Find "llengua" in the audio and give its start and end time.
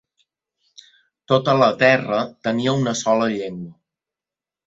3.35-3.73